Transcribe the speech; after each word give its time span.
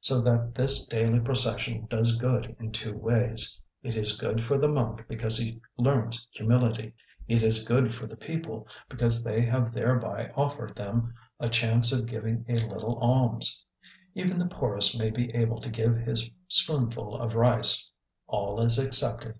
So 0.00 0.20
that 0.22 0.56
this 0.56 0.88
daily 0.88 1.20
procession 1.20 1.86
does 1.88 2.16
good 2.16 2.56
in 2.58 2.72
two 2.72 2.96
ways: 2.98 3.56
it 3.84 3.94
is 3.94 4.16
good 4.16 4.40
for 4.40 4.58
the 4.58 4.66
monk 4.66 5.04
because 5.06 5.38
he 5.38 5.60
learns 5.76 6.26
humility; 6.32 6.94
it 7.28 7.44
is 7.44 7.64
good 7.64 7.94
for 7.94 8.08
the 8.08 8.16
people 8.16 8.66
because 8.88 9.22
they 9.22 9.40
have 9.42 9.72
thereby 9.72 10.30
offered 10.34 10.74
them 10.74 11.14
a 11.38 11.48
chance 11.48 11.92
of 11.92 12.06
giving 12.06 12.44
a 12.48 12.54
little 12.54 12.98
alms. 12.98 13.64
Even 14.16 14.36
the 14.36 14.46
poorest 14.48 14.98
may 14.98 15.10
be 15.10 15.32
able 15.32 15.60
to 15.60 15.70
give 15.70 15.96
his 15.96 16.28
spoonful 16.48 17.14
of 17.16 17.36
rice. 17.36 17.92
All 18.26 18.60
is 18.60 18.80
accepted. 18.80 19.36